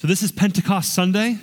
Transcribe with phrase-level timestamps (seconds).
[0.00, 1.36] So, this is Pentecost Sunday,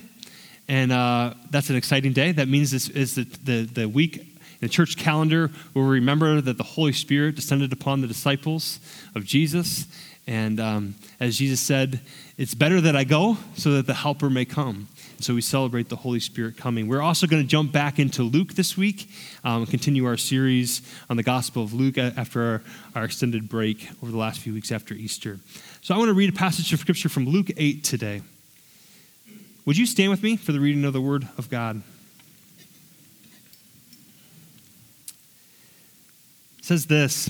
[0.67, 2.31] and uh, that's an exciting day.
[2.31, 4.27] That means this is the, the, the week in
[4.61, 8.79] the church calendar where we remember that the Holy Spirit descended upon the disciples
[9.13, 9.85] of Jesus.
[10.25, 12.01] And um, as Jesus said,
[12.39, 14.87] it's better that I go so that the Helper may come.
[15.19, 16.87] So we celebrate the Holy Spirit coming.
[16.87, 19.07] We're also going to jump back into Luke this week,
[19.43, 20.81] um, continue our series
[21.11, 22.63] on the Gospel of Luke after our,
[22.95, 25.37] our extended break over the last few weeks after Easter.
[25.81, 28.23] So I want to read a passage of Scripture from Luke 8 today.
[29.67, 31.81] Would you stand with me for the reading of the Word of God?
[36.57, 37.29] It says this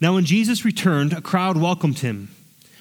[0.00, 2.34] Now, when Jesus returned, a crowd welcomed him,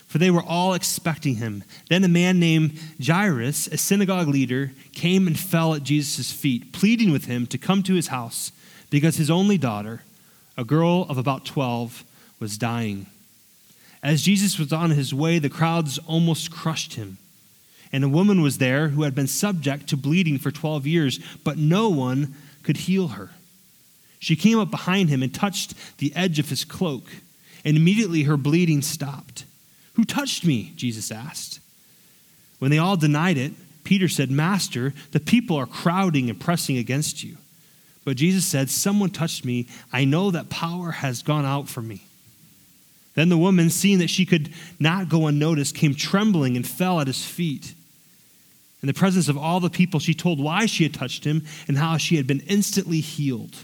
[0.08, 1.64] for they were all expecting him.
[1.88, 7.12] Then a man named Jairus, a synagogue leader, came and fell at Jesus' feet, pleading
[7.12, 8.52] with him to come to his house,
[8.90, 10.02] because his only daughter,
[10.58, 12.04] a girl of about 12,
[12.40, 13.06] was dying.
[14.02, 17.20] As Jesus was on his way, the crowds almost crushed him
[17.96, 21.58] and a woman was there who had been subject to bleeding for 12 years, but
[21.58, 23.30] no one could heal her.
[24.20, 27.06] She came up behind him and touched the edge of his cloak,
[27.64, 29.46] and immediately her bleeding stopped.
[29.94, 30.74] Who touched me?
[30.76, 31.62] Jesus asked.
[32.60, 33.54] When they all denied it,
[33.86, 37.38] Peter said, Master, the people are crowding and pressing against you.
[38.04, 39.70] But Jesus said, Someone touched me.
[39.94, 42.02] I know that power has gone out from me.
[43.14, 44.50] Then the woman, seeing that she could
[44.82, 47.74] not go unnoticed, came trembling and fell at his feet.
[48.86, 51.76] In the presence of all the people, she told why she had touched him and
[51.76, 53.64] how she had been instantly healed.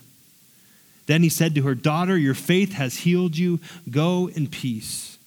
[1.06, 3.60] Then he said to her, Daughter, your faith has healed you.
[3.88, 5.20] Go in peace.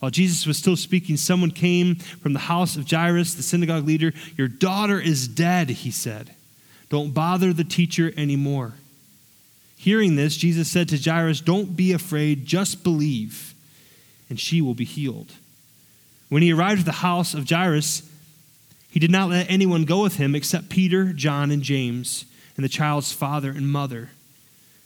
[0.00, 4.12] While Jesus was still speaking, someone came from the house of Jairus, the synagogue leader.
[4.36, 6.34] Your daughter is dead, he said.
[6.88, 8.72] Don't bother the teacher anymore.
[9.76, 13.54] Hearing this, Jesus said to Jairus, Don't be afraid, just believe,
[14.28, 15.30] and she will be healed.
[16.30, 18.10] When he arrived at the house of Jairus,
[18.94, 22.68] he did not let anyone go with him except Peter, John, and James, and the
[22.68, 24.10] child's father and mother.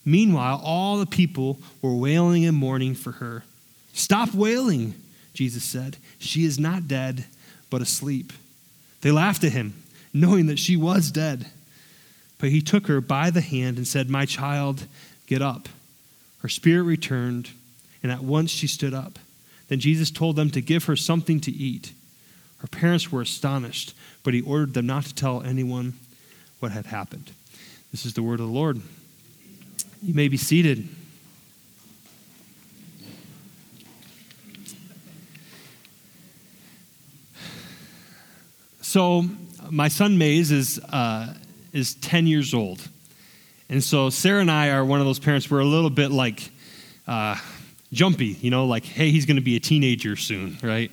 [0.02, 3.44] Meanwhile, all the people were wailing and mourning for her.
[3.92, 4.94] Stop wailing,
[5.34, 5.98] Jesus said.
[6.18, 7.26] She is not dead,
[7.68, 8.32] but asleep.
[9.02, 9.74] They laughed at him,
[10.14, 11.44] knowing that she was dead.
[12.38, 14.86] But he took her by the hand and said, My child,
[15.26, 15.68] get up.
[16.40, 17.50] Her spirit returned,
[18.02, 19.18] and at once she stood up.
[19.68, 21.92] Then Jesus told them to give her something to eat.
[22.58, 25.94] Her parents were astonished, but he ordered them not to tell anyone
[26.60, 27.32] what had happened.
[27.92, 28.80] This is the word of the Lord.
[30.02, 30.88] You may be seated.
[38.80, 39.24] So,
[39.70, 41.34] my son Maze is, uh,
[41.72, 42.88] is 10 years old.
[43.68, 46.50] And so, Sarah and I are one of those parents, we're a little bit like
[47.06, 47.36] uh,
[47.92, 50.90] jumpy, you know, like, hey, he's going to be a teenager soon, right?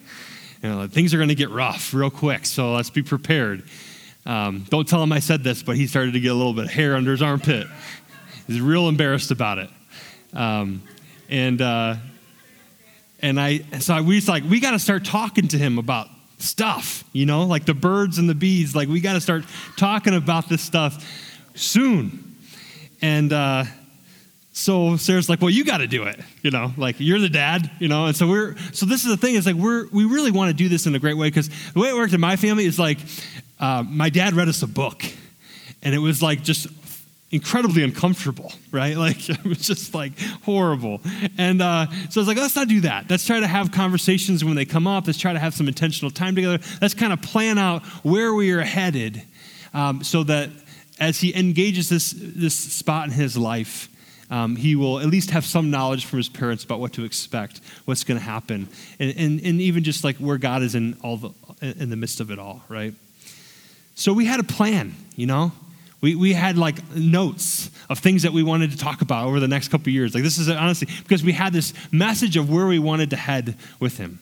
[0.66, 3.62] You know, things are going to get rough real quick, so let's be prepared.
[4.26, 6.66] Um, don't tell him I said this, but he started to get a little bit
[6.66, 7.68] of hair under his armpit.
[8.48, 9.70] He's real embarrassed about it.
[10.34, 10.81] Um,
[11.30, 11.98] and uh,
[13.22, 16.08] and I so I, we like we got to start talking to him about
[16.40, 18.76] stuff, you know, like the birds and the bees.
[18.76, 19.44] Like we got to start
[19.78, 21.06] talking about this stuff
[21.53, 22.38] soon.
[23.03, 23.66] And uh,
[24.58, 27.70] so Sarah's like, well, you got to do it, you know, like you're the dad,
[27.78, 28.06] you know.
[28.06, 30.54] And so we're, so this is the thing is like we're, we really want to
[30.54, 32.80] do this in a great way because the way it worked in my family is
[32.80, 32.98] like
[33.60, 35.04] uh, my dad read us a book
[35.84, 36.68] and it was like just
[37.32, 38.96] incredibly uncomfortable, right?
[39.06, 41.02] Like it was just like horrible.
[41.38, 43.10] And uh, so I was like, let's not do that.
[43.10, 45.06] Let's try to have conversations when they come up.
[45.06, 46.60] Let's try to have some intentional time together.
[46.82, 49.22] Let's kind of plan out where we are headed
[49.74, 50.50] um, so that
[50.98, 53.90] as he engages this, this spot in his life,
[54.30, 57.62] um, he will at least have some knowledge from his parents about what to expect,
[57.86, 58.68] what's going to happen,
[59.00, 61.30] and, and, and even just like where God is in all the
[61.62, 62.94] in the midst of it all, right?
[63.96, 65.52] So we had a plan, you know.
[66.02, 69.47] We, we had like notes of things that we wanted to talk about over the
[69.47, 70.14] next couple years.
[70.14, 73.56] Like this is honestly because we had this message of where we wanted to head
[73.80, 74.19] with him.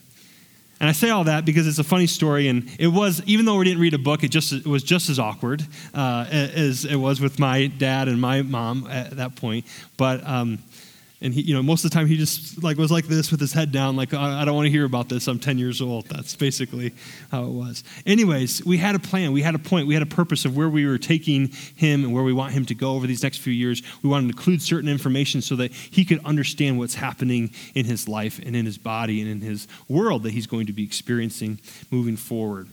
[0.84, 3.56] And I say all that because it's a funny story, and it was even though
[3.56, 6.98] we didn't read a book, it just it was just as awkward uh, as it
[6.98, 9.66] was with my dad and my mom at that point.
[9.96, 10.60] But um,
[11.24, 13.40] and he, you know, most of the time he just like was like this with
[13.40, 15.28] his head down, like I don't want to hear about this.
[15.28, 16.06] I'm 10 years old.
[16.08, 16.94] That's basically
[17.32, 17.84] how it was.
[18.06, 20.70] Anyways, we had a plan, we had a point, we had a purpose of where
[20.70, 23.54] we were taking him and where we want him to go over these next few
[23.54, 23.82] years.
[24.04, 28.08] We wanted to include certain information so that he could understand what's happening in his
[28.10, 31.60] life and in his body and in his world that he's going to be experiencing
[31.90, 32.68] moving forward.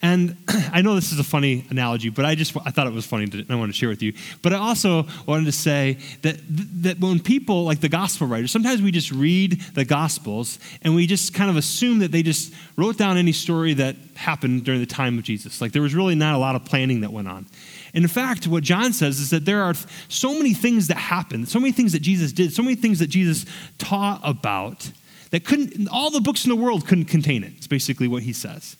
[0.00, 0.36] And
[0.72, 3.24] I know this is a funny analogy, but I just I thought it was funny
[3.24, 4.14] and I want to share with you.
[4.40, 6.36] But I also wanted to say that
[6.82, 11.06] that when people like the gospel writers, sometimes we just read the gospels and we
[11.06, 14.86] just kind of assume that they just wrote down any story that happened during the
[14.86, 15.60] time of Jesus.
[15.60, 17.46] Like there was really not a lot of planning that went on.
[17.94, 19.74] In fact, what John says is that there are
[20.08, 23.08] so many things that happened, so many things that Jesus did, so many things that
[23.08, 23.44] Jesus
[23.78, 24.90] taught about
[25.30, 27.52] that couldn't all the books in the world couldn't contain it.
[27.56, 28.76] It's basically what he says.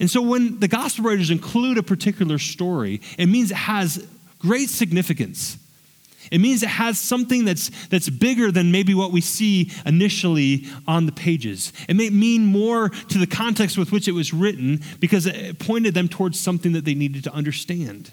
[0.00, 4.06] And so when the gospel writers include a particular story, it means it has
[4.38, 5.58] great significance.
[6.30, 11.06] It means it has something that's, that's bigger than maybe what we see initially on
[11.06, 11.72] the pages.
[11.88, 15.94] It may mean more to the context with which it was written because it pointed
[15.94, 18.10] them towards something that they needed to understand.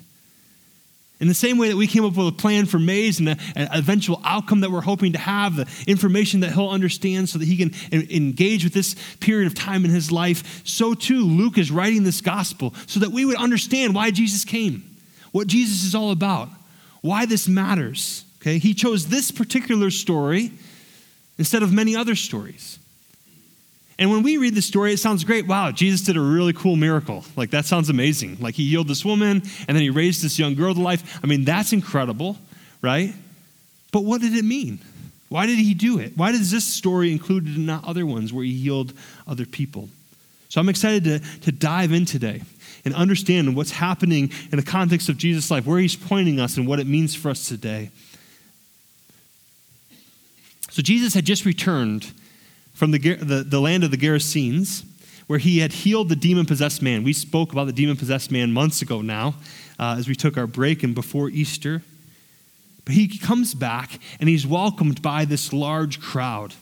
[1.19, 3.37] In the same way that we came up with a plan for Maze and an
[3.55, 7.55] eventual outcome that we're hoping to have, the information that he'll understand so that he
[7.55, 12.03] can engage with this period of time in his life, so too Luke is writing
[12.03, 14.83] this gospel so that we would understand why Jesus came,
[15.31, 16.49] what Jesus is all about,
[17.01, 18.25] why this matters.
[18.41, 18.57] Okay?
[18.57, 20.51] He chose this particular story
[21.37, 22.77] instead of many other stories.
[23.97, 25.47] And when we read the story, it sounds great.
[25.47, 27.23] Wow, Jesus did a really cool miracle.
[27.37, 28.37] Like, that sounds amazing.
[28.41, 31.19] Like, he healed this woman and then he raised this young girl to life.
[31.23, 32.37] I mean, that's incredible,
[32.81, 33.13] right?
[33.91, 34.79] But what did it mean?
[35.29, 36.17] Why did he do it?
[36.17, 38.93] Why does this story included and not other ones where he healed
[39.27, 39.89] other people?
[40.49, 42.41] So I'm excited to, to dive in today
[42.83, 46.67] and understand what's happening in the context of Jesus' life, where he's pointing us, and
[46.67, 47.89] what it means for us today.
[50.69, 52.11] So Jesus had just returned
[52.75, 54.85] from the, the, the land of the Gerasenes,
[55.25, 57.03] where he had healed the demon possessed man.
[57.03, 59.35] We spoke about the demon possessed man months ago now,
[59.79, 61.81] uh, as we took our break and before Easter.
[62.83, 66.53] But he comes back and he's welcomed by this large crowd.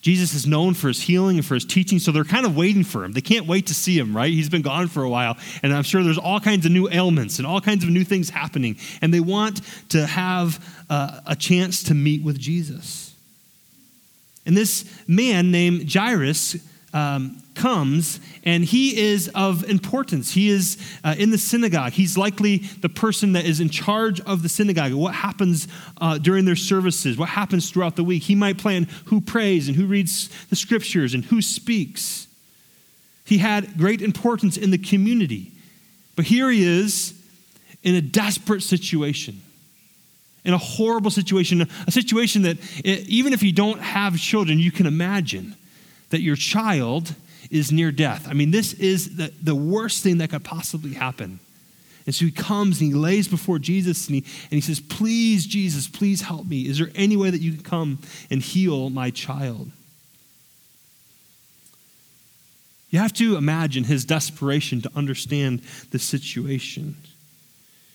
[0.00, 2.84] Jesus is known for his healing and for his teaching, so they're kind of waiting
[2.84, 3.12] for him.
[3.12, 4.30] They can't wait to see him, right?
[4.30, 7.38] He's been gone for a while, and I'm sure there's all kinds of new ailments
[7.38, 11.82] and all kinds of new things happening, and they want to have uh, a chance
[11.84, 13.13] to meet with Jesus.
[14.46, 16.56] And this man named Jairus
[16.92, 20.32] um, comes, and he is of importance.
[20.32, 21.92] He is uh, in the synagogue.
[21.92, 24.92] He's likely the person that is in charge of the synagogue.
[24.92, 25.66] What happens
[26.00, 27.16] uh, during their services?
[27.16, 28.24] What happens throughout the week?
[28.24, 32.28] He might plan who prays and who reads the scriptures and who speaks.
[33.24, 35.52] He had great importance in the community.
[36.16, 37.14] But here he is
[37.82, 39.42] in a desperate situation
[40.44, 44.86] in a horrible situation, a situation that even if you don't have children, you can
[44.86, 45.56] imagine
[46.10, 47.14] that your child
[47.50, 48.28] is near death.
[48.28, 51.40] I mean, this is the, the worst thing that could possibly happen.
[52.06, 55.46] And so he comes and he lays before Jesus and he, and he says, Please,
[55.46, 56.68] Jesus, please help me.
[56.68, 57.98] Is there any way that you can come
[58.30, 59.70] and heal my child?
[62.90, 66.96] You have to imagine his desperation to understand the situation.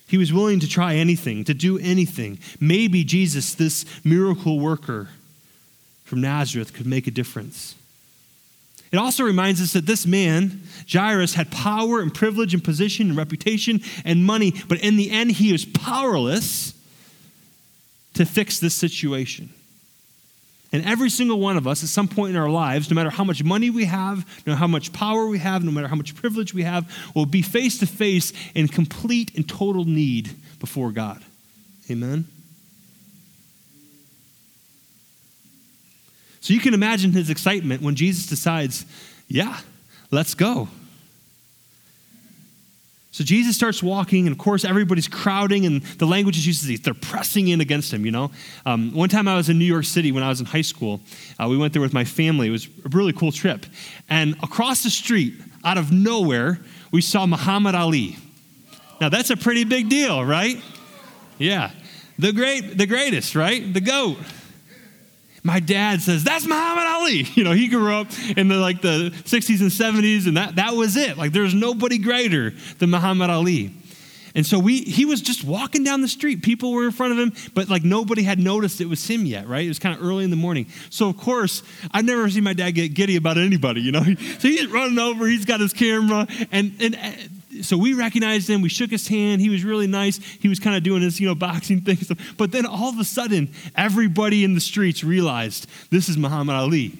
[0.09, 2.39] He was willing to try anything, to do anything.
[2.59, 5.09] Maybe Jesus, this miracle worker
[6.03, 7.75] from Nazareth, could make a difference.
[8.91, 13.17] It also reminds us that this man, Jairus, had power and privilege and position and
[13.17, 16.73] reputation and money, but in the end, he was powerless
[18.15, 19.53] to fix this situation.
[20.71, 23.23] And every single one of us, at some point in our lives, no matter how
[23.23, 26.15] much money we have, no matter how much power we have, no matter how much
[26.15, 30.29] privilege we have, will be face to face in complete and total need
[30.59, 31.23] before God.
[31.89, 32.27] Amen?
[36.41, 38.85] So you can imagine his excitement when Jesus decides,
[39.27, 39.59] yeah,
[40.11, 40.67] let's go.
[43.19, 46.93] So Jesus starts walking, and of course, everybody's crowding, and the language is used they're
[46.93, 48.31] pressing in against him, you know?
[48.65, 51.01] Um, one time I was in New York City when I was in high school.
[51.37, 52.47] Uh, we went there with my family.
[52.47, 53.65] It was a really cool trip.
[54.09, 55.33] And across the street,
[55.65, 56.61] out of nowhere,
[56.93, 58.15] we saw Muhammad Ali.
[59.01, 60.55] Now, that's a pretty big deal, right?
[61.37, 61.71] Yeah.
[62.19, 63.73] The great, the greatest, right?
[63.73, 64.15] The GOAT
[65.43, 67.23] my dad says that's muhammad ali.
[67.39, 70.73] You know he grew up in the like the 60s and 70s and that, that
[70.73, 71.17] was it.
[71.17, 73.73] Like there's nobody greater than muhammad ali.
[74.35, 76.43] And so we he was just walking down the street.
[76.43, 79.47] People were in front of him but like nobody had noticed it was him yet
[79.47, 79.65] right?
[79.65, 80.67] It was kind of early in the morning.
[80.89, 84.03] So of course i've never seen my dad get giddy about anybody you know?
[84.39, 86.95] So he's running over he's got his camera and and
[87.61, 88.61] so we recognized him.
[88.61, 89.41] We shook his hand.
[89.41, 90.17] He was really nice.
[90.17, 91.97] He was kind of doing his, you know, boxing thing.
[92.37, 96.97] But then all of a sudden, everybody in the streets realized this is Muhammad Ali.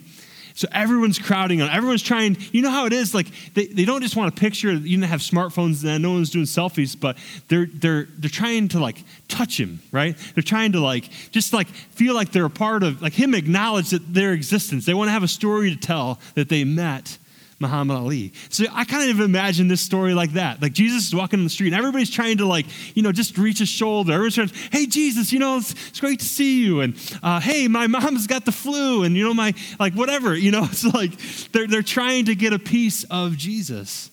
[0.60, 1.70] So everyone's crowding on.
[1.70, 2.36] Everyone's trying.
[2.52, 3.14] You know how it is.
[3.14, 4.70] Like they, they don't just want a picture.
[4.74, 6.02] You didn't have smartphones then.
[6.02, 10.18] No one's doing selfies, but they're they're they're trying to like touch him, right?
[10.36, 13.34] They're trying to like just like feel like they're a part of like him.
[13.36, 14.86] Acknowledge that their existence.
[14.86, 17.18] They want to have a story to tell that they met
[17.60, 18.32] Muhammad Ali.
[18.50, 20.62] So I kind of imagine this story like that.
[20.62, 23.38] Like Jesus is walking on the street and everybody's trying to like, you know, just
[23.38, 24.14] reach his shoulder.
[24.14, 26.82] Everyone's trying, to, hey, Jesus, you know, it's, it's great to see you.
[26.82, 30.52] And uh, hey, my mom's got the flu and, you know, my, like whatever, you
[30.52, 31.12] know, it's like
[31.52, 34.10] they're, they're trying to get a piece of Jesus.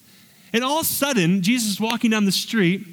[0.53, 2.87] And all of a sudden, Jesus is walking down the street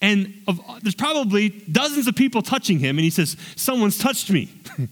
[0.00, 4.48] and of, there's probably dozens of people touching him and he says, someone's touched me.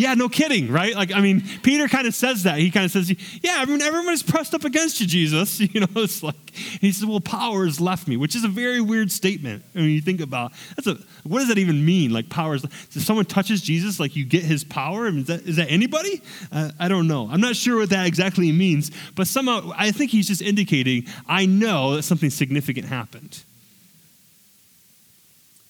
[0.00, 0.94] Yeah, no kidding, right?
[0.94, 2.58] Like, I mean, Peter kind of says that.
[2.58, 5.60] He kind of says, Yeah, everyone's pressed up against you, Jesus.
[5.70, 8.80] You know, it's like, he says, Well, power has left me, which is a very
[8.80, 9.62] weird statement.
[9.74, 12.12] I mean, you think about that's a, what does that even mean?
[12.12, 15.06] Like, power is, if someone touches Jesus, like you get his power?
[15.06, 16.22] I mean, is, that, is that anybody?
[16.50, 17.28] Uh, I don't know.
[17.30, 21.44] I'm not sure what that exactly means, but somehow I think he's just indicating, I
[21.44, 23.44] know that something significant happened.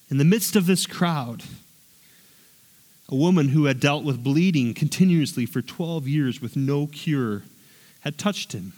[0.08, 1.42] In the midst of this crowd,
[3.10, 7.42] a woman who had dealt with bleeding continuously for 12 years with no cure
[8.00, 8.72] had touched him.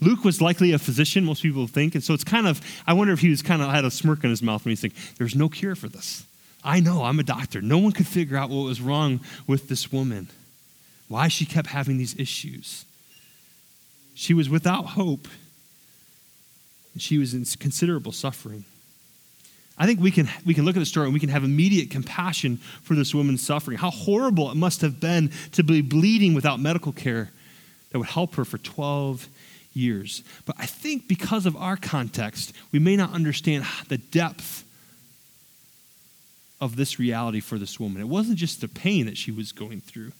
[0.00, 3.12] Luke was likely a physician, most people think, and so it's kind of, I wonder
[3.12, 5.34] if he was kind of had a smirk on his mouth when he's thinking, there's
[5.34, 6.24] no cure for this.
[6.62, 7.62] I know, I'm a doctor.
[7.62, 10.28] No one could figure out what was wrong with this woman,
[11.08, 12.84] why she kept having these issues.
[14.14, 15.26] She was without hope,
[16.92, 18.64] and she was in considerable suffering.
[19.76, 21.90] I think we can, we can look at the story and we can have immediate
[21.90, 23.76] compassion for this woman's suffering.
[23.76, 27.30] How horrible it must have been to be bleeding without medical care
[27.90, 29.28] that would help her for 12
[29.72, 30.22] years.
[30.46, 34.64] But I think because of our context, we may not understand the depth
[36.60, 38.00] of this reality for this woman.
[38.00, 40.12] It wasn't just the pain that she was going through.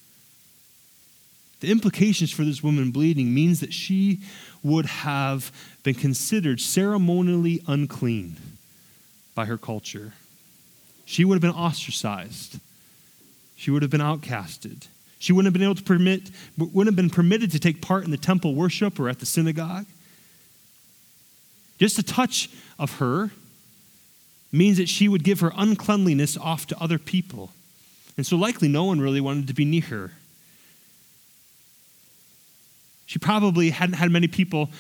[1.61, 4.21] The implications for this woman bleeding means that she
[4.65, 5.53] would have
[5.85, 8.37] been considered ceremonially unclean
[9.35, 10.13] by her culture.
[11.05, 12.59] She would have been ostracized.
[13.57, 14.87] She would have been outcasted.
[15.19, 18.11] She wouldn't have been able to permit, wouldn't have been permitted to take part in
[18.11, 19.87] the temple worship or at the synagogue.
[21.79, 23.31] Just a touch of her
[24.53, 27.51] means that she would give her uncleanliness off to other people.
[28.17, 30.13] And so likely no one really wanted to be near her.
[33.07, 34.71] She probably hadn't had many people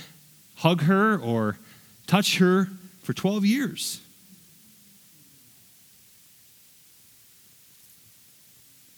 [0.56, 1.58] hug her or
[2.06, 2.68] touch her
[3.02, 4.00] for 12 years.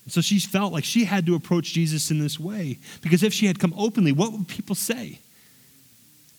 [0.08, 2.78] So she felt like she had to approach Jesus in this way.
[3.00, 5.20] Because if she had come openly, what would people say?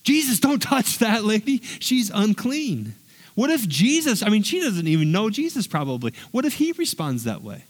[0.04, 1.58] Jesus, don't touch that lady.
[1.80, 2.96] She's unclean.
[3.36, 6.14] What if Jesus, I mean, she doesn't even know Jesus probably.
[6.32, 7.66] What if he responds that way?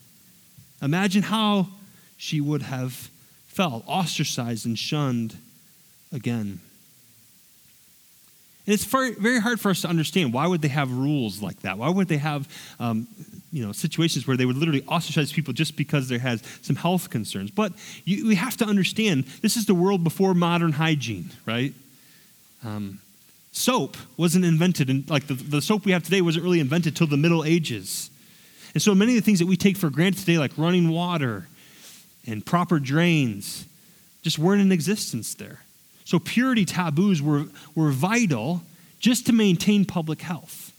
[0.81, 1.67] Imagine how
[2.15, 3.09] she would have
[3.47, 5.35] felt, ostracized and shunned
[6.13, 6.59] again.
[8.67, 11.77] And it's very hard for us to understand why would they have rules like that?
[11.77, 12.49] Why would they have
[12.81, 13.07] um,
[13.49, 17.09] you know, situations where they would literally ostracize people just because they had some health
[17.09, 17.49] concerns?
[17.49, 17.71] But
[18.03, 21.73] you, we have to understand this is the world before modern hygiene, right?
[22.61, 22.99] Um,
[23.53, 27.07] soap wasn't invented, and like the, the soap we have today wasn't really invented till
[27.07, 28.09] the Middle Ages.
[28.73, 31.47] And so many of the things that we take for granted today, like running water
[32.27, 33.65] and proper drains,
[34.23, 35.61] just weren't in existence there.
[36.07, 38.61] So purity taboos were, were vital
[38.97, 40.71] just to maintain public health.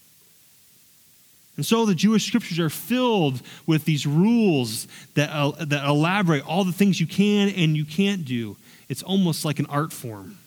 [1.59, 6.65] And so the Jewish scriptures are filled with these rules that, uh, that elaborate all
[6.65, 8.57] the things you can and you can't do.
[8.89, 10.39] It's almost like an art form.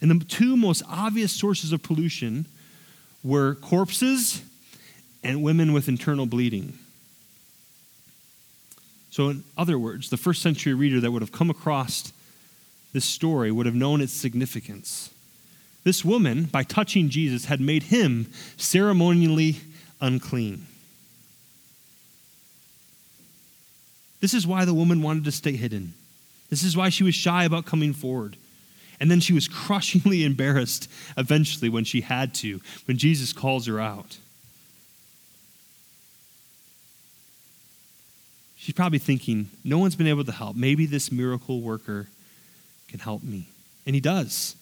[0.00, 2.46] And the two most obvious sources of pollution
[3.22, 4.40] were corpses
[5.22, 6.78] and women with internal bleeding.
[9.16, 12.12] So, in other words, the first century reader that would have come across
[12.92, 15.08] this story would have known its significance.
[15.84, 19.56] This woman, by touching Jesus, had made him ceremonially
[20.02, 20.66] unclean.
[24.20, 25.94] This is why the woman wanted to stay hidden.
[26.50, 28.36] This is why she was shy about coming forward.
[29.00, 33.80] And then she was crushingly embarrassed eventually when she had to, when Jesus calls her
[33.80, 34.18] out.
[38.66, 40.56] She's probably thinking, no one's been able to help.
[40.56, 42.08] Maybe this miracle worker
[42.88, 43.46] can help me.
[43.86, 44.56] And he does.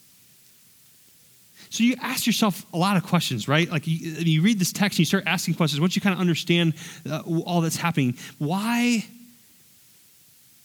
[1.71, 3.67] So you ask yourself a lot of questions, right?
[3.71, 5.81] Like you, you read this text and you start asking questions.
[5.81, 6.75] Once you kind of understand
[7.11, 9.07] uh, all that's happening, why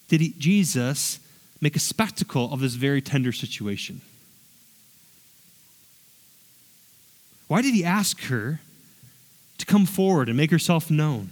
[0.10, 1.22] did he, Jesus
[1.62, 4.02] make a spectacle of this very tender situation?
[7.48, 8.60] Why did he ask her
[9.60, 11.30] to come forward and make herself known?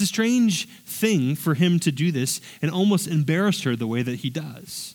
[0.00, 4.00] It's a strange thing for him to do this and almost embarrass her the way
[4.00, 4.94] that he does.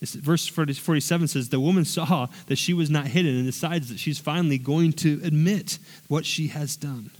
[0.00, 4.20] Verse 47 says, The woman saw that she was not hidden and decides that she's
[4.20, 7.10] finally going to admit what she has done.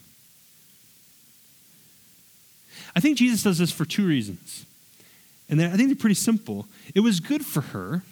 [2.95, 4.64] I think Jesus does this for two reasons.
[5.49, 6.66] And I think they're pretty simple.
[6.95, 8.02] It was good for her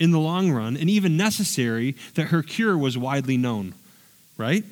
[0.00, 3.74] in the long run and even necessary that her cure was widely known,
[4.38, 4.64] right?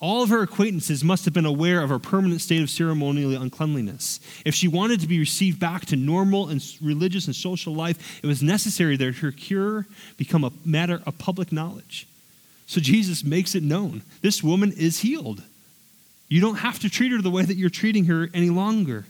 [0.00, 4.20] All of her acquaintances must have been aware of her permanent state of ceremonial uncleanliness.
[4.44, 8.26] If she wanted to be received back to normal and religious and social life, it
[8.26, 9.86] was necessary that her cure
[10.16, 12.06] become a matter of public knowledge.
[12.66, 15.42] So Jesus makes it known this woman is healed.
[16.28, 19.06] You don't have to treat her the way that you're treating her any longer.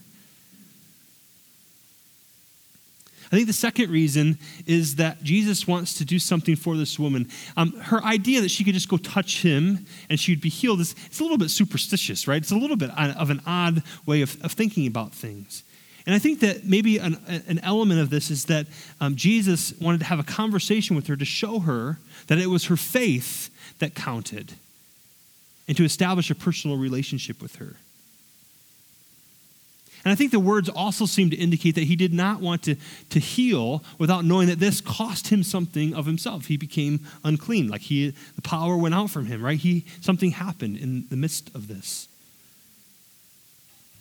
[3.30, 7.28] I think the second reason is that Jesus wants to do something for this woman.
[7.58, 10.94] Um, her idea that she could just go touch him and she'd be healed is
[11.04, 12.40] it's a little bit superstitious, right?
[12.40, 15.62] It's a little bit of an odd way of, of thinking about things.
[16.06, 18.66] And I think that maybe an, an element of this is that
[18.99, 22.64] um, Jesus wanted to have a conversation with her to show her that it was
[22.66, 24.54] her faith that counted
[25.68, 27.76] and to establish a personal relationship with her.
[30.08, 32.76] And I think the words also seem to indicate that he did not want to,
[33.10, 36.46] to heal without knowing that this cost him something of himself.
[36.46, 39.58] He became unclean, like he, the power went out from him, right?
[39.58, 42.08] He, something happened in the midst of this.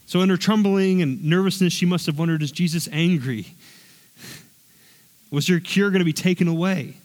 [0.05, 3.47] So, in her trembling and nervousness, she must have wondered Is Jesus angry?
[5.29, 6.95] Was her cure going to be taken away?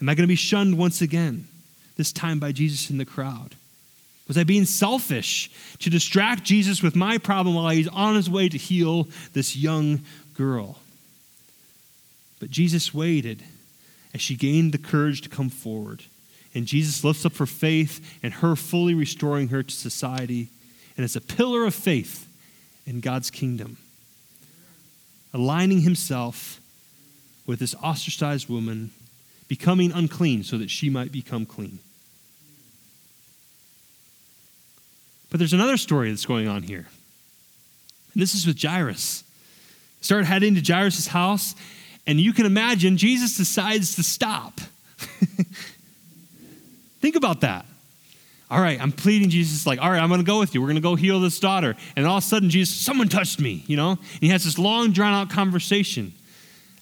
[0.00, 1.46] Am I going to be shunned once again,
[1.96, 3.54] this time by Jesus in the crowd?
[4.28, 5.50] Was I being selfish
[5.80, 10.00] to distract Jesus with my problem while he's on his way to heal this young
[10.34, 10.78] girl?
[12.38, 13.42] But Jesus waited
[14.14, 16.04] as she gained the courage to come forward.
[16.54, 20.48] And Jesus lifts up her faith and her fully restoring her to society.
[20.96, 22.28] And as a pillar of faith
[22.86, 23.78] in God's kingdom,
[25.32, 26.60] aligning himself
[27.46, 28.90] with this ostracized woman,
[29.48, 31.78] becoming unclean so that she might become clean.
[35.32, 36.86] But there's another story that's going on here.
[38.12, 39.24] And this is with Jairus.
[40.02, 41.54] Start heading to Jairus' house,
[42.06, 44.60] and you can imagine Jesus decides to stop.
[47.00, 47.64] Think about that.
[48.50, 50.60] All right, I'm pleading Jesus, like, all right, I'm to go with you.
[50.60, 51.76] We're to go heal this daughter.
[51.96, 53.92] And all of a sudden, Jesus, someone touched me, you know?
[53.92, 56.12] And he has this long, drawn out conversation.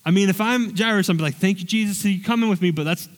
[0.05, 2.73] I mean, if I'm Jairus, I'm like, thank you, Jesus, for you coming with me,
[2.73, 3.09] but that's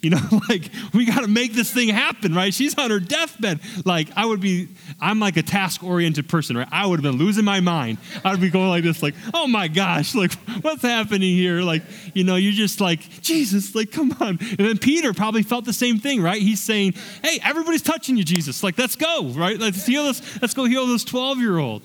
[0.00, 2.54] you know, like we got to make this thing happen, right?
[2.54, 3.60] She's on her deathbed.
[3.84, 4.68] Like I would be,
[5.00, 6.68] I'm like a task-oriented person, right?
[6.70, 7.98] I would have been losing my mind.
[8.24, 11.62] I would be going like this, like, oh my gosh, like what's happening here?
[11.62, 11.82] Like,
[12.14, 14.38] you know, you're just like Jesus, like come on.
[14.40, 16.40] And then Peter probably felt the same thing, right?
[16.40, 18.62] He's saying, hey, everybody's touching you, Jesus.
[18.62, 19.58] Like let's go, right?
[19.58, 20.40] Let's heal this.
[20.40, 21.82] Let's go heal this 12-year-old.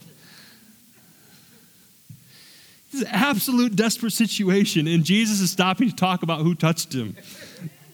[2.91, 6.93] This is an absolute desperate situation, and Jesus is stopping to talk about who touched
[6.93, 7.15] him.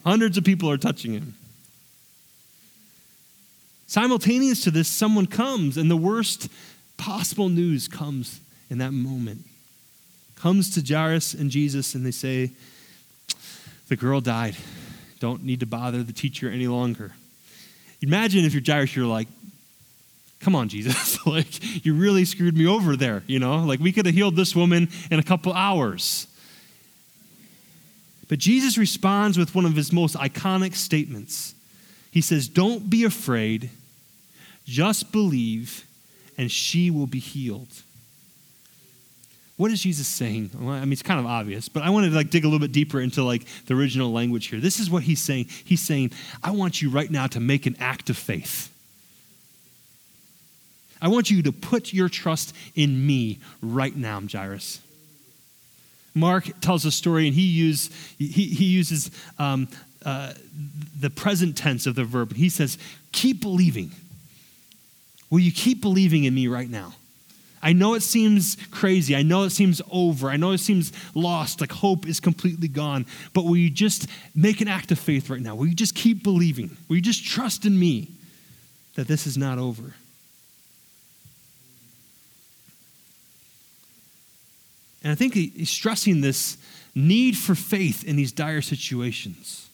[0.10, 1.36] Hundreds of people are touching him.
[3.86, 6.50] Simultaneous to this, someone comes, and the worst
[6.98, 8.41] possible news comes
[8.72, 9.45] in that moment.
[10.36, 12.50] Comes to Jairus and Jesus, and they say,
[13.89, 14.56] The girl died.
[15.19, 17.12] Don't need to bother the teacher any longer.
[18.02, 19.28] Imagine if you're Jairus, you're like,
[20.39, 21.24] Come on, Jesus.
[21.28, 23.58] like, you really screwed me over there, you know?
[23.58, 26.26] Like, we could have healed this woman in a couple hours.
[28.30, 31.56] But Jesus responds with one of his most iconic statements.
[32.12, 33.72] He says, Don't be afraid,
[34.65, 35.86] just believe,
[36.38, 37.68] and she will be healed.
[39.58, 40.52] What is Jesus saying?
[40.58, 42.65] Well, I mean, it's kind of obvious, but I want to like dig a little
[42.65, 44.60] bit deeper into like the original language here.
[44.60, 45.48] This is what he's saying.
[45.65, 46.12] He's saying,
[46.42, 48.74] I want you right now to make an act of faith.
[51.02, 54.80] I want you to put your trust in me right now, Jairus.
[56.20, 59.68] Mark tells a story, and he, use, he, he uses um,
[60.06, 60.34] uh,
[61.00, 62.34] the present tense of the verb.
[62.34, 62.78] He says,
[63.12, 63.92] Keep believing.
[65.30, 66.94] Will you keep believing in me right now?
[67.62, 69.16] I know it seems crazy.
[69.16, 70.30] I know it seems over.
[70.30, 73.06] I know it seems lost, like hope is completely gone.
[73.34, 75.56] But will you just make an act of faith right now?
[75.56, 76.78] Will you just keep believing?
[76.88, 78.08] Will you just trust in me
[78.96, 79.94] that this is not over?
[85.04, 86.58] And I think he's stressing this
[86.96, 89.70] need for faith in these dire situations.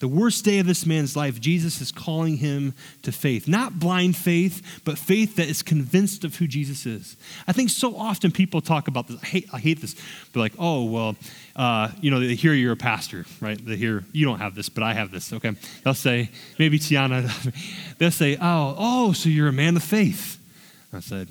[0.00, 3.48] The worst day of this man's life, Jesus is calling him to faith.
[3.48, 7.16] Not blind faith, but faith that is convinced of who Jesus is.
[7.48, 9.20] I think so often people talk about this.
[9.20, 9.94] I hate, I hate this.
[10.32, 11.16] They're like, oh, well,
[11.56, 13.58] uh, you know, they hear you're a pastor, right?
[13.62, 15.54] They hear, you don't have this, but I have this, okay?
[15.82, 16.30] They'll say,
[16.60, 17.28] maybe Tiana,
[17.98, 20.38] they'll say, oh, oh, so you're a man of faith.
[20.92, 21.26] I said,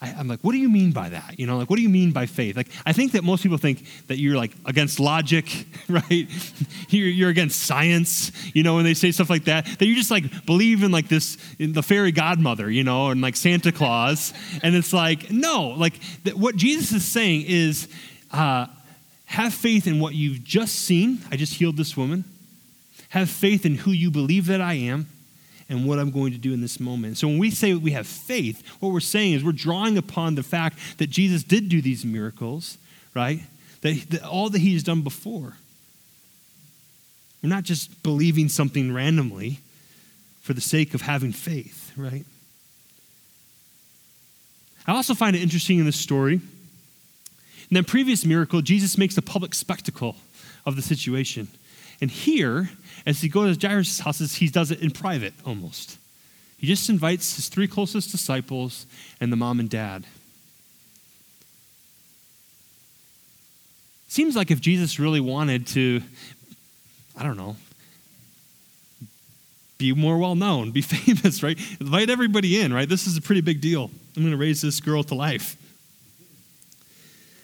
[0.00, 1.38] I, am like, what do you mean by that?
[1.38, 2.56] You know, like, what do you mean by faith?
[2.56, 6.26] Like, I think that most people think that you're like against logic, right?
[6.90, 10.10] you're, you're against science, you know, when they say stuff like that, that you just
[10.10, 14.32] like believe in like this, in the fairy godmother, you know, and like Santa Claus.
[14.62, 17.88] and it's like, no, like that what Jesus is saying is,
[18.32, 18.66] uh,
[19.26, 21.20] have faith in what you've just seen.
[21.30, 22.24] I just healed this woman.
[23.08, 25.08] Have faith in who you believe that I am
[25.68, 27.18] and what I'm going to do in this moment.
[27.18, 30.42] So when we say we have faith, what we're saying is we're drawing upon the
[30.42, 32.78] fact that Jesus did do these miracles,
[33.14, 33.40] right?
[33.80, 35.54] That, that all that he has done before.
[37.42, 39.60] We're not just believing something randomly
[40.40, 42.24] for the sake of having faith, right?
[44.86, 46.40] I also find it interesting in this story.
[47.70, 50.14] In that previous miracle, Jesus makes a public spectacle
[50.64, 51.48] of the situation.
[52.00, 52.70] And here,
[53.06, 55.98] as he goes to Jairus' house, he does it in private almost.
[56.58, 58.86] He just invites his three closest disciples
[59.20, 60.04] and the mom and dad.
[64.08, 66.00] Seems like if Jesus really wanted to,
[67.18, 67.56] I don't know,
[69.78, 71.58] be more well known, be famous, right?
[71.80, 72.88] Invite everybody in, right?
[72.88, 73.90] This is a pretty big deal.
[74.16, 75.56] I'm going to raise this girl to life.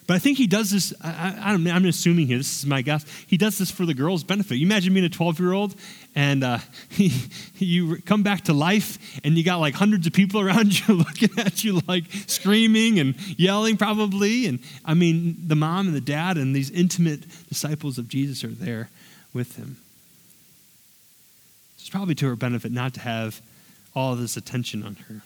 [0.06, 3.36] But I think he does this, I, am assuming here, this is my guess, he
[3.36, 4.56] does this for the girl's benefit.
[4.56, 5.76] You imagine being a 12 year old
[6.14, 7.12] and uh, he,
[7.58, 11.30] you come back to life and you got like hundreds of people around you looking
[11.38, 14.46] at you like screaming and yelling probably.
[14.46, 18.48] And I mean, the mom and the dad and these intimate disciples of Jesus are
[18.48, 18.90] there
[19.32, 19.76] with him.
[21.76, 23.40] It's probably to her benefit not to have
[23.94, 25.22] all this attention on her.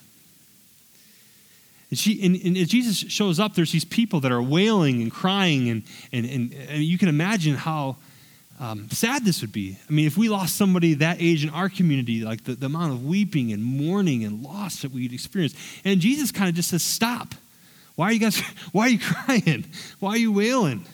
[1.89, 5.11] And, she, and, and, as Jesus shows up, there's these people that are wailing and
[5.11, 7.95] crying, and, and, and, and you can imagine how
[8.59, 9.77] um, sad this would be.
[9.87, 12.93] I mean, if we lost somebody that age in our community, like the, the amount
[12.93, 15.53] of weeping and mourning and loss that we'd experience.
[15.85, 17.35] And Jesus kind of just says, Stop.
[17.95, 18.39] Why are you guys,
[18.71, 19.65] why are you crying?
[19.99, 20.85] Why are you wailing?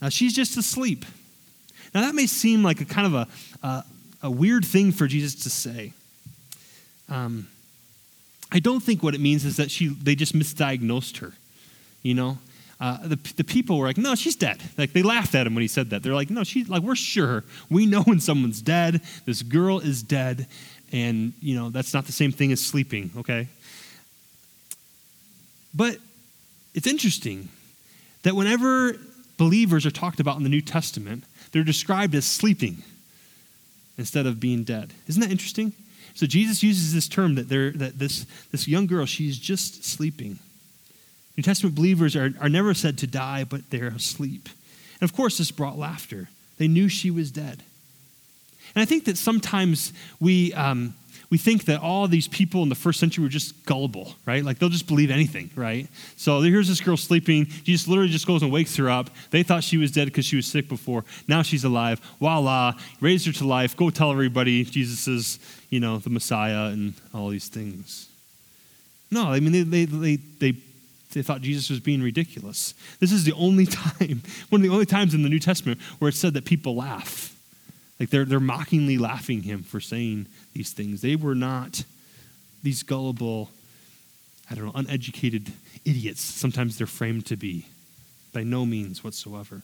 [0.00, 1.04] Uh, she's just asleep.
[1.94, 3.84] Now, that may seem like a kind of a, a,
[4.24, 5.92] a weird thing for Jesus to say.
[7.08, 7.48] Um,
[8.52, 11.32] I don't think what it means is that she, they just misdiagnosed her.
[12.02, 12.38] You know,
[12.78, 14.60] uh, the, the people were like, no, she's dead.
[14.76, 16.02] Like they laughed at him when he said that.
[16.02, 17.44] They're like, no, she's like, we're sure.
[17.70, 19.00] We know when someone's dead.
[19.24, 20.46] This girl is dead.
[20.92, 23.48] And, you know, that's not the same thing as sleeping, okay?
[25.74, 25.96] But
[26.74, 27.48] it's interesting
[28.24, 28.98] that whenever
[29.38, 32.82] believers are talked about in the New Testament, they're described as sleeping
[33.96, 34.92] instead of being dead.
[35.06, 35.72] Isn't that interesting?
[36.14, 40.38] So Jesus uses this term that, that this, this young girl, she's just sleeping.
[41.36, 44.48] New Testament believers are, are never said to die, but they're asleep.
[45.00, 46.28] And of course, this brought laughter.
[46.58, 47.62] They knew she was dead.
[48.74, 50.94] And I think that sometimes we, um,
[51.32, 54.44] we think that all these people in the first century were just gullible, right?
[54.44, 55.88] Like they'll just believe anything, right?
[56.16, 57.46] So here's this girl sleeping.
[57.46, 59.08] Jesus literally just goes and wakes her up.
[59.30, 61.06] They thought she was dead because she was sick before.
[61.26, 62.02] Now she's alive.
[62.20, 63.74] Voila, raised her to life.
[63.78, 65.38] Go tell everybody Jesus is,
[65.70, 68.10] you know, the Messiah and all these things.
[69.10, 70.56] No, I mean, they, they, they,
[71.14, 72.74] they, thought Jesus was being ridiculous.
[73.00, 76.10] This is the only time, one of the only times in the New Testament where
[76.10, 77.31] it said that people laugh
[78.00, 81.02] like they're, they're mockingly laughing him for saying these things.
[81.02, 81.84] They were not
[82.62, 83.50] these gullible,
[84.50, 85.52] I don't know, uneducated
[85.84, 86.20] idiots.
[86.20, 87.66] Sometimes they're framed to be.
[88.32, 89.60] By no means whatsoever.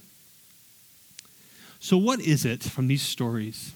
[1.81, 3.73] So, what is it from these stories,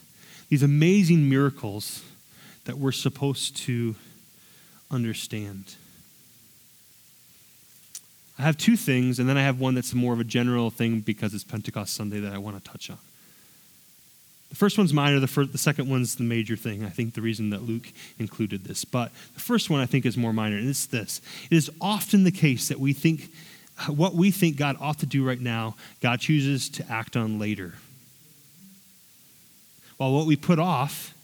[0.49, 2.03] these amazing miracles,
[2.65, 3.95] that we're supposed to
[4.91, 5.75] understand?
[8.37, 10.99] I have two things, and then I have one that's more of a general thing
[10.99, 12.97] because it's Pentecost Sunday that I want to touch on.
[14.53, 16.85] The first one's minor, the, first, the second one's the major thing.
[16.85, 18.85] I think the reason that Luke included this.
[18.85, 21.21] But the first one I think is more minor, and it's this.
[21.49, 23.31] It is often the case that we think
[23.79, 27.39] uh, what we think God ought to do right now, God chooses to act on
[27.39, 27.73] later.
[29.97, 31.15] While what we put off,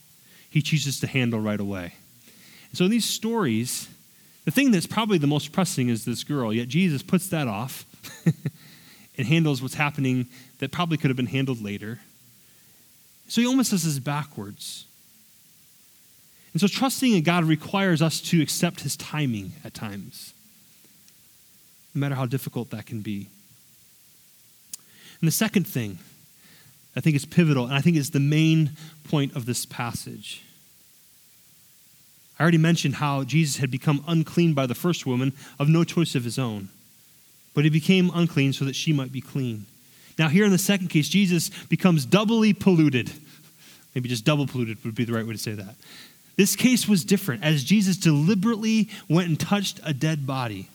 [0.49, 1.93] he chooses to handle right away.
[2.73, 3.87] So in these stories,
[4.45, 7.85] the thing that's probably the most pressing is this girl, yet Jesus puts that off
[9.19, 10.25] and handles what's happening
[10.57, 11.99] that probably could have been handled later.
[13.29, 14.85] So he almost says this backwards.
[16.51, 20.33] And so trusting in God requires us to accept his timing at times,
[21.93, 23.27] no matter how difficult that can be.
[25.21, 25.99] And the second thing
[26.95, 28.71] I think is pivotal, and I think is the main
[29.07, 30.41] point of this passage.
[32.39, 36.15] I already mentioned how Jesus had become unclean by the first woman of no choice
[36.15, 36.69] of his own,
[37.53, 39.67] but he became unclean so that she might be clean.
[40.19, 43.09] Now, here in the second case, Jesus becomes doubly polluted.
[43.95, 45.75] Maybe just double polluted would be the right way to say that.
[46.35, 50.69] This case was different as Jesus deliberately went and touched a dead body.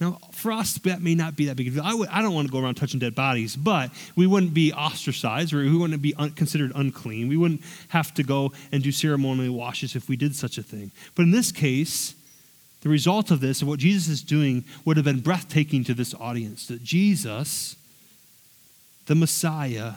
[0.00, 2.06] Now, for us, that may not be that big of a deal.
[2.08, 5.58] I don't want to go around touching dead bodies, but we wouldn't be ostracized or
[5.58, 7.26] we wouldn't be un- considered unclean.
[7.26, 10.92] We wouldn't have to go and do ceremonial washes if we did such a thing.
[11.16, 12.14] But in this case,
[12.80, 16.14] the result of this and what Jesus is doing would have been breathtaking to this
[16.14, 17.76] audience that Jesus,
[19.06, 19.94] the Messiah,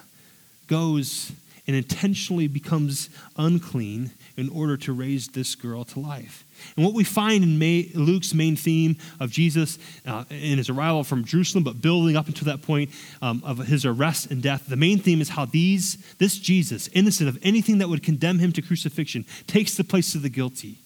[0.68, 1.32] goes
[1.68, 6.44] and intentionally becomes unclean in order to raise this girl to life.
[6.76, 11.04] And what we find in May, Luke's main theme of Jesus uh, in his arrival
[11.04, 12.90] from Jerusalem, but building up until that point
[13.22, 17.30] um, of his arrest and death, the main theme is how these, this Jesus, innocent
[17.30, 20.80] of anything that would condemn him to crucifixion, takes the place of the guilty.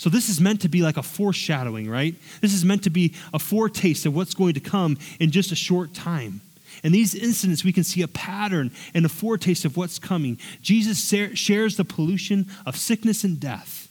[0.00, 2.14] So, this is meant to be like a foreshadowing, right?
[2.40, 5.54] This is meant to be a foretaste of what's going to come in just a
[5.54, 6.40] short time.
[6.82, 10.38] In these incidents, we can see a pattern and a foretaste of what's coming.
[10.62, 13.88] Jesus shares the pollution of sickness and death,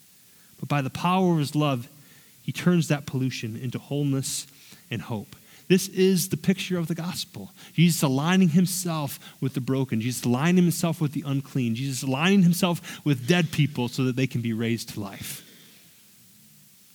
[0.59, 1.87] but by the power of his love,
[2.41, 4.47] he turns that pollution into wholeness
[4.89, 5.35] and hope.
[5.67, 7.51] This is the picture of the gospel.
[7.73, 13.05] Jesus aligning himself with the broken, Jesus aligning himself with the unclean, Jesus aligning himself
[13.05, 15.45] with dead people so that they can be raised to life.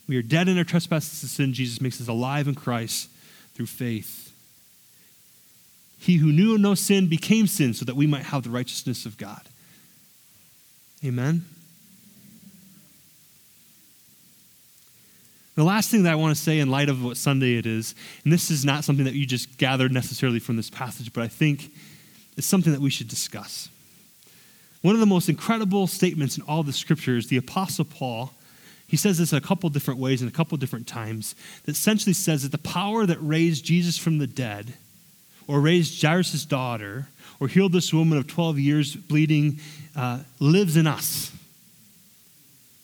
[0.07, 1.53] We are dead in our trespasses and sin.
[1.53, 3.09] Jesus makes us alive in Christ
[3.55, 4.31] through faith.
[5.97, 9.17] He who knew no sin became sin so that we might have the righteousness of
[9.17, 9.41] God.
[11.03, 11.45] Amen.
[15.55, 17.95] The last thing that I want to say in light of what Sunday it is,
[18.23, 21.29] and this is not something that you just gathered necessarily from this passage, but I
[21.29, 21.71] think
[22.35, 23.69] it's something that we should discuss.
[24.81, 28.34] One of the most incredible statements in all the scriptures, the Apostle Paul
[28.87, 32.43] he says this a couple different ways and a couple different times that essentially says
[32.43, 34.73] that the power that raised Jesus from the dead,
[35.47, 37.07] or raised Jairus' daughter,
[37.39, 39.59] or healed this woman of 12 years bleeding,
[39.95, 41.31] uh, lives in us.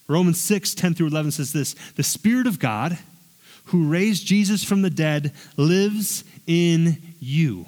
[0.08, 2.98] Romans 6, 10 through 11 says this The Spirit of God,
[3.66, 7.66] who raised Jesus from the dead, lives in you.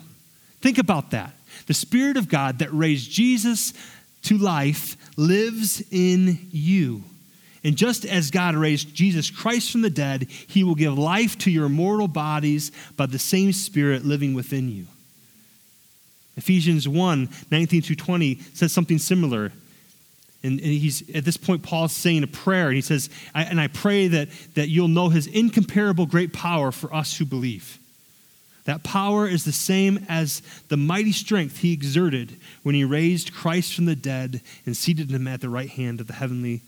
[0.60, 1.34] Think about that.
[1.67, 3.74] The Spirit of God that raised Jesus
[4.24, 7.04] to life lives in you.
[7.63, 11.52] And just as God raised Jesus Christ from the dead, he will give life to
[11.52, 14.86] your mortal bodies by the same Spirit living within you.
[16.36, 19.52] Ephesians 1 19 through 20 says something similar.
[20.45, 24.10] And, he's at this point, Paul's saying a prayer, and he says, And I pray
[24.10, 27.80] that, that you'll know his incomparable great power for us who believe.
[28.65, 33.73] That power is the same as the mighty strength he exerted when he raised Christ
[33.73, 36.62] from the dead and seated him at the right hand of the heavenly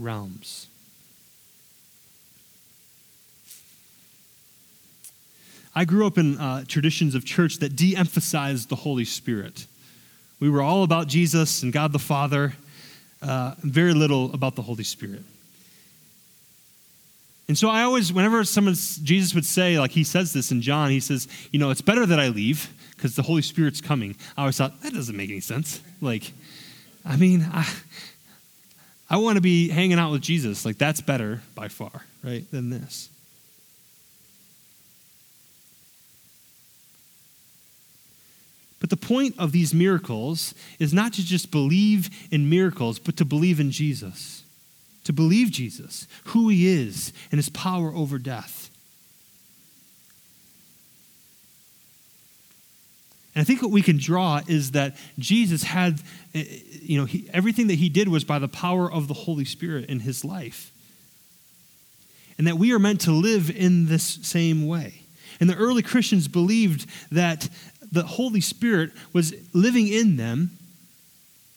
[0.00, 0.66] realms.
[5.74, 9.66] I grew up in uh, traditions of church that de emphasized the Holy Spirit.
[10.40, 12.54] We were all about Jesus and God the Father,
[13.22, 15.22] uh, very little about the Holy Spirit.
[17.46, 20.90] And so I always, whenever someone, Jesus would say, like he says this in John,
[20.90, 24.16] he says, you know, it's better that I leave because the Holy Spirit's coming.
[24.36, 25.80] I always thought, that doesn't make any sense.
[26.00, 26.32] Like,
[27.04, 27.68] I mean, I,
[29.10, 30.64] I want to be hanging out with Jesus.
[30.64, 33.08] Like, that's better by far, right, than this.
[38.78, 43.24] But the point of these miracles is not to just believe in miracles, but to
[43.24, 44.42] believe in Jesus.
[45.04, 48.59] To believe Jesus, who he is, and his power over death.
[53.40, 56.02] And I think what we can draw is that Jesus had,
[56.34, 56.44] eh,
[56.82, 59.88] you know, he, everything that he did was by the power of the Holy Spirit
[59.88, 60.70] in his life.
[62.36, 65.04] And that we are meant to live in this same way.
[65.40, 67.48] And the early Christians believed that
[67.90, 70.50] the Holy Spirit was living in them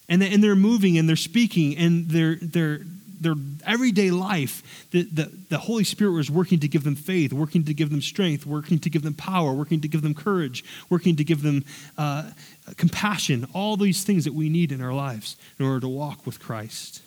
[0.08, 2.80] and, that, and they're moving and they're speaking and they're, they're,
[3.24, 7.64] their everyday life, the, the, the Holy Spirit was working to give them faith, working
[7.66, 11.16] to give them strength, working to give them power, working to give them courage, working
[11.16, 11.66] to give them
[11.98, 12.30] uh,
[12.78, 16.40] compassion, all these things that we need in our lives in order to walk with
[16.40, 17.02] Christ.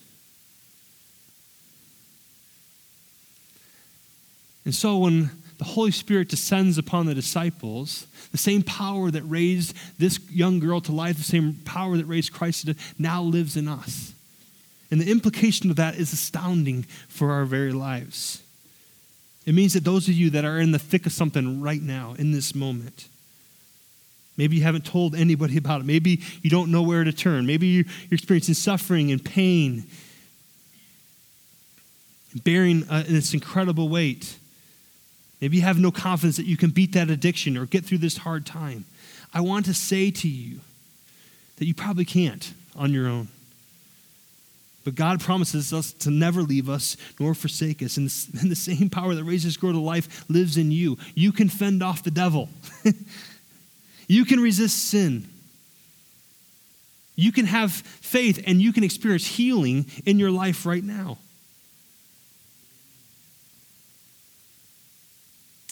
[4.65, 9.75] And so when the Holy Spirit descends upon the disciples, the same power that raised
[9.99, 13.57] this young girl to life, the same power that raised Christ to death, now lives
[13.57, 14.13] in us.
[14.90, 18.42] And the implication of that is astounding for our very lives.
[19.44, 22.14] It means that those of you that are in the thick of something right now,
[22.18, 23.09] in this moment,
[24.37, 25.85] maybe you haven't told anybody about it.
[25.85, 27.46] Maybe you don't know where to turn.
[27.46, 29.85] Maybe you're experiencing suffering and pain,
[32.44, 34.37] bearing uh, this incredible weight.
[35.40, 38.18] Maybe you have no confidence that you can beat that addiction or get through this
[38.18, 38.85] hard time.
[39.35, 40.61] I want to say to you
[41.57, 43.29] that you probably can't on your own
[44.87, 47.96] But God promises us to never leave us nor forsake us.
[47.96, 50.96] And the same power that raises grow to life lives in you.
[51.16, 52.49] You can fend off the devil,
[54.07, 55.29] you can resist sin.
[57.16, 61.18] You can have faith and you can experience healing in your life right now.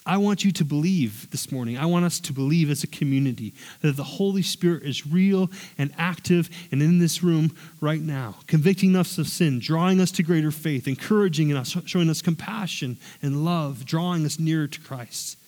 [0.07, 1.79] I want you to believe this morning.
[1.79, 5.95] I want us to believe as a community that the Holy Spirit is real and
[5.97, 10.51] active and in this room right now, convicting us of sin, drawing us to greater
[10.51, 15.38] faith, encouraging us, showing us compassion and love, drawing us nearer to Christ.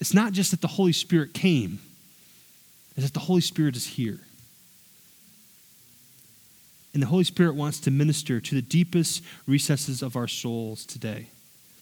[0.00, 1.78] It's not just that the Holy Spirit came,
[2.96, 4.18] it's that the Holy Spirit is here.
[6.92, 11.28] And the Holy Spirit wants to minister to the deepest recesses of our souls today.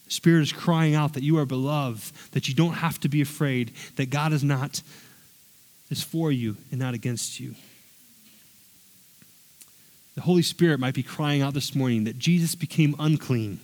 [0.09, 3.73] Spirit is crying out that you are beloved, that you don't have to be afraid,
[3.97, 4.83] that God is not
[5.90, 7.55] is for you and not against you.
[10.14, 13.61] The Holy Spirit might be crying out this morning that Jesus became unclean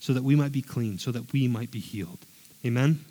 [0.00, 2.18] so that we might be clean, so that we might be healed.
[2.64, 3.04] Amen.